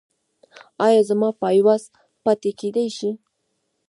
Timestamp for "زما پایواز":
1.09-1.83